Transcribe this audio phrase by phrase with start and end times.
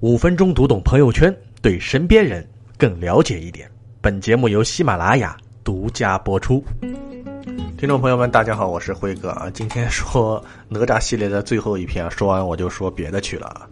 [0.00, 2.46] 五分钟读懂朋友圈，对身边人
[2.76, 3.66] 更了解一点。
[4.02, 5.34] 本节目由喜马拉雅
[5.64, 6.62] 独家播出。
[7.78, 9.48] 听众朋友们，大家好，我是辉哥啊。
[9.54, 13.66] 今天说哪吒系列的最后一篇，说完我就说别的去了。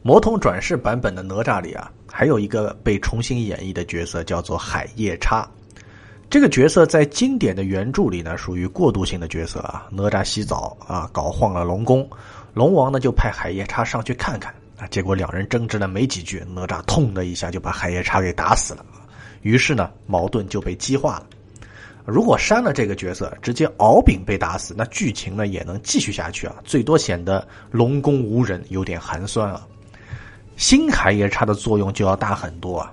[0.00, 5.46] 魔童转世版本的哪吒里啊，还有一个被重新演绎的角色，叫做海夜叉。
[6.30, 9.86] 这个角色在经典的原著里呢，属于过渡性的角色啊。
[9.90, 12.08] 哪吒洗澡啊，搞晃了龙宫，
[12.54, 14.54] 龙王呢就派海夜叉上去看看。
[14.80, 14.86] 啊！
[14.90, 18.84] 结果两人争执了没几句，哪吒痛的一下就把海夜叉给打死了。
[19.42, 21.26] 于是呢，矛盾就被激化了。
[22.06, 26.56] 如果删了这个角色，直接敖丙被打死，那剧情呢也能继续下去啊。
[26.64, 29.66] 最多显得龙宫无人，有点寒酸啊。
[30.56, 32.92] 新海夜叉的作用就要大很多啊。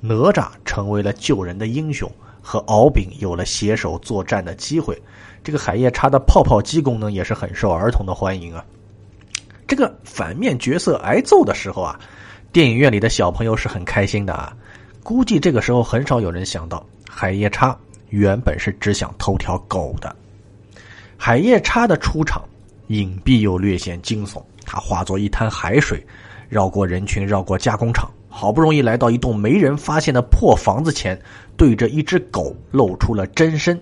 [0.00, 2.10] 哪吒成为了救人的英雄，
[2.42, 5.00] 和敖丙有了携手作战的机会。
[5.42, 8.64] 这个海夜叉的泡泡机功能也是很受儿童的欢迎啊。
[9.68, 12.00] 这个反面角色挨揍的时候啊，
[12.50, 14.56] 电影院里的小朋友是很开心的啊。
[15.02, 20.16] 估计这个时候很少有人想到，海夜叉原本是只想偷条狗的。
[21.18, 22.42] 海夜叉的出场
[22.86, 26.02] 隐蔽又略显惊悚，他化作一滩海水，
[26.48, 31.20] 绕过人群，绕过加工厂，好不容易来到一栋没人发现的破房子前，
[31.58, 33.78] 对着一只狗露出了真身。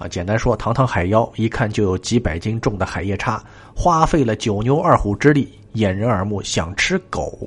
[0.00, 3.44] 啊，简单说，堂堂海妖，一看就有几百斤重的海夜叉，
[3.76, 7.46] 花费了九牛二虎之力，掩人耳目，想吃狗。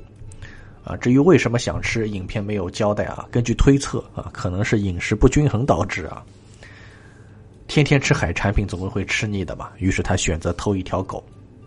[0.83, 3.25] 啊，至于为什么想吃，影片没有交代啊。
[3.31, 6.23] 根据推测啊，可能是饮食不均衡导致啊。
[7.65, 9.73] 天天吃海产品，总归会吃腻的吧？
[9.79, 11.23] 于是他选择偷一条狗。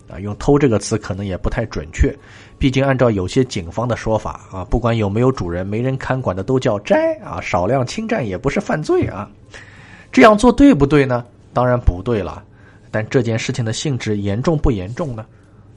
[0.09, 2.17] 啊，用“偷”这个词可能也不太准确，
[2.61, 9.29] 毕竟按照有些警方的说法啊，不管有没有主人，没人看管的都叫摘啊，少量侵占也不是犯罪啊。
[10.17, 11.23] 这样做对不对呢？
[11.53, 12.43] 当然不对了。
[12.91, 15.27] 但这件事情的性质严重不严重呢？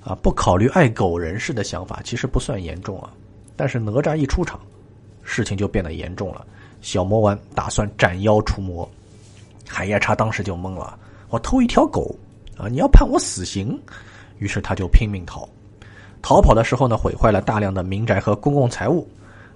[0.02, 3.12] 啊，不考虑爱狗人士的想法，其实不算严重啊。
[3.58, 4.58] 但是哪吒一出场，
[5.24, 6.46] 事情就变得严重了。
[6.80, 8.90] 小魔丸打算斩妖除魔，
[9.68, 12.16] 海夜叉当时就懵了：我偷一条狗
[12.58, 13.78] 啊，你要判我死刑？
[14.38, 15.46] 于是他就拼命逃。
[16.22, 19.06] 逃跑的时候呢，毁坏了大量的民宅和公共财物，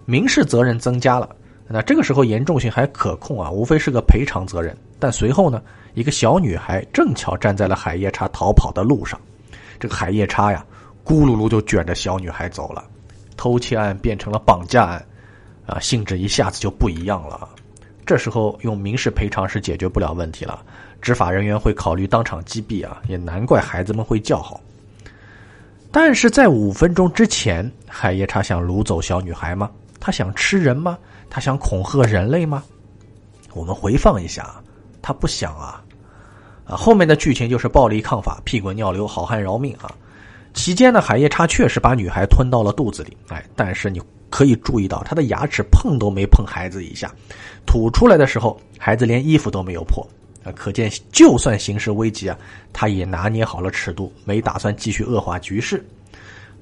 [0.04, 1.34] 民事责任增加了。
[1.68, 4.76] 那这个时候严重性还可控啊，无非是个赔偿责任。
[5.00, 5.62] 但随后呢，
[5.94, 9.20] 一个小女孩正巧站在了海夜叉逃跑的路上，
[9.80, 10.66] 这个海夜叉呀，
[11.04, 12.84] 咕噜噜就卷着小女孩走了，
[13.36, 15.06] 偷窃案变成了绑架案，
[15.66, 17.50] 啊，性质一下子就不一样了。
[18.06, 20.64] 这时候用民事赔偿是解决不了问题了，
[21.02, 24.60] 执法人员会考虑当场击毙啊，也难怪孩子们会叫好。
[25.92, 29.70] 但是在五分钟之前，海夜叉想掳走小女孩吗？
[30.04, 30.98] 他想吃人吗？
[31.30, 32.62] 他想恐吓人类吗？
[33.54, 34.62] 我们回放一下，
[35.02, 35.82] 他不想啊，
[36.66, 39.90] 啊，后面的剧情就是暴力抗法，屁滚尿流，好汉饶命啊！
[40.54, 47.10] 期间呢，海夜叉确实把女孩吞到了肚子里，哎，但是你可以注意到，他的牙齿碰都没碰孩子一下，
[47.66, 50.06] 吐出来的时候，孩子连衣服都没有破
[50.44, 52.38] 啊，可见就算形势危急啊，
[52.74, 55.82] 他也拿捏好了尺度，没打算继续恶化局势。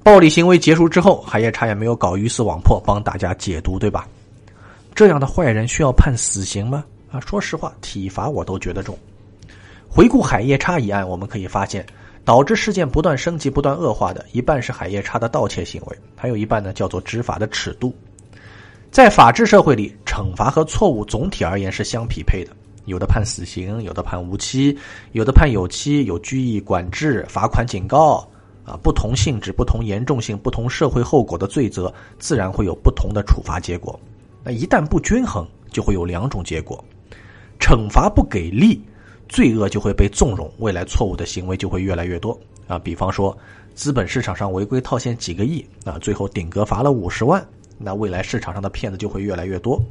[0.02, 4.08] 暴力行为结束之后，海夜叉也没有搞鱼死网破，帮大家解毒，对吧？
[4.94, 6.84] 这样的坏人需要判死刑吗？
[7.12, 8.98] 啊，说实话，体罚我都觉得重。
[9.88, 11.86] 回顾海夜叉一案，我们可以发现，
[12.24, 17.94] 导致事件不断升级、不断恶化的一半是海夜叉的盗窃行为，还有一半呢叫做执法的尺度。
[18.90, 22.50] 在法治社会里，惩罚和错误总体而言是相匹配的，
[22.86, 24.76] 有的判死刑，有的判无期，
[25.12, 28.28] 有的判有期，有拘役、管制、罚款、警告。
[28.64, 33.98] 啊，不同性质、不同严重性、不同社会后果的罪责，自然会有不同的处罚结果。
[34.44, 36.82] 那一旦不均衡，就会有两种结果：
[37.58, 38.80] 惩罚不给力，
[39.28, 42.38] 罪恶就会被纵容，未来错误的行为就会越来越多。
[42.68, 43.36] 啊，比方说，
[43.74, 47.44] 资本市场上违规套现几个亿，啊，最后顶格罚了五十万，
[47.78, 49.82] 那未来市场上的骗子就会越来越多。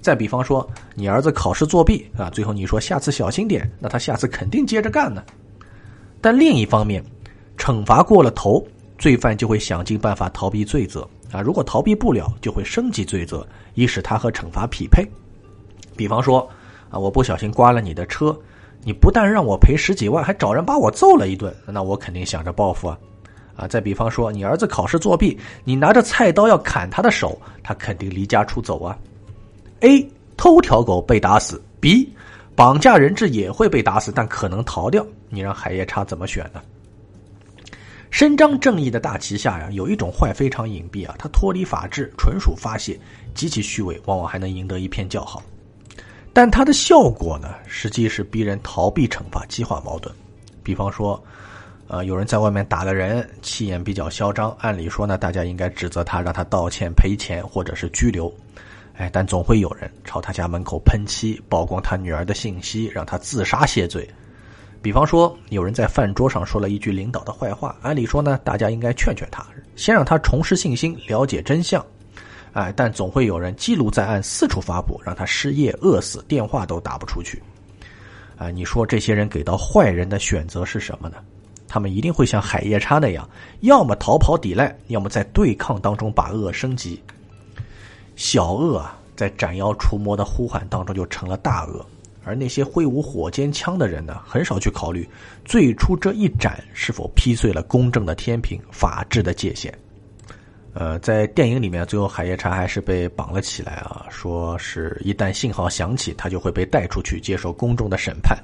[0.00, 5.22] 再比方说，你儿子考试作弊，啊，最后你说下次小心点，那他下次肯定接着干呢。
[6.20, 7.02] 但另一方面，
[7.68, 11.06] 惩罚过了头，罪犯就会想尽办法逃避罪责。
[11.30, 15.06] 啊，如果逃避不了，就会升级罪责，以使他和惩罚匹配。
[15.94, 16.48] 比方说，
[16.88, 18.34] 啊，我不小心刮了你的车，
[18.84, 22.98] 你不但让我赔十几万，还找人把我揍了一顿，那我肯定想着报复啊。
[23.54, 28.96] 啊，再比方说，你儿子考试作弊，你拿着菜刀要砍他的手，他肯定离家出走啊。
[29.80, 32.10] A 偷条狗被打死，B
[32.54, 35.06] 绑架人质也会被打死，但可能逃掉。
[35.28, 36.62] 你让海夜叉怎么选呢？
[38.10, 42.98] 伸张正义的大旗下呀，有一种坏非常隐蔽啊，它脱离法治，纯属发泄，
[43.34, 45.42] 极其虚伪，往往还能赢得一片叫好。
[46.32, 50.14] 但它的效果呢，实际是逼人逃避惩罚，激化矛盾。
[50.62, 51.22] 比方说，
[51.86, 58.32] 呃，有人在外面打了人，气焰比较嚣张，按理说呢，大家应该指责他，让他道歉、赔钱或者是拘留。
[58.96, 64.08] 哎，但总会有人朝他家门口喷漆，曝光他女儿的信息，让他自杀谢罪。
[64.80, 69.44] 比方说，有人在饭桌上说了一句领导的坏话，按理说呢，大家应该劝劝他，
[69.76, 71.84] 先让他重拾信心，了解真相。
[72.52, 77.42] 哎，但总会有人记录在案，四处发布，让他失业、饿死，电话都打不出去。
[78.36, 81.16] 啊，你说这些人给到坏人的选择是什么呢？
[81.66, 83.28] 他们一定会像海夜叉那样，
[83.60, 87.02] 要么逃跑抵赖，要么在对抗当中把恶升级。
[88.16, 91.84] 小恶啊，在斩妖除魔的呼喊当中就成了大恶，
[92.24, 95.08] 而那些挥舞火尖枪的人呢，很少去考虑
[95.44, 99.72] 最初这一斩是否劈碎了公正的天平、法治的界限。
[100.74, 108.38] 呃，在电影里面，最后海夜叉还是被绑了起来啊，说是一旦信号响起，他就会被带出去接受公众的审判。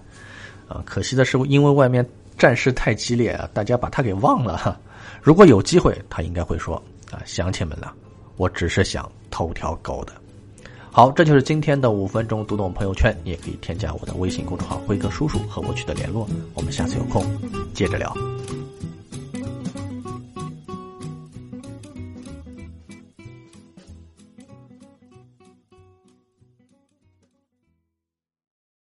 [0.69, 2.05] 啊，可惜的是，因为外面。
[2.37, 4.77] 战事太激烈啊，大家把他给忘了哈。
[5.23, 6.75] 如果有机会，他应该会说
[7.13, 7.93] ：“啊，乡亲们呐，
[8.37, 10.13] 我只是想偷条狗的。”
[10.97, 13.13] 好，这就是今天的五分钟读懂朋友圈。
[13.25, 16.25] 你也可以添加我的微信公众号“辉哥叔叔”和我取得联络。
[16.55, 17.27] 我们下次有空
[17.75, 18.17] 接着聊。